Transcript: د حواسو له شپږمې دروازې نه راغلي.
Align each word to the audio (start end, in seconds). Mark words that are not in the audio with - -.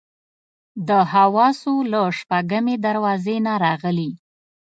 د 0.87 0.89
حواسو 1.13 1.73
له 1.91 2.01
شپږمې 2.19 2.75
دروازې 2.85 3.37
نه 3.45 3.53
راغلي. 3.63 4.09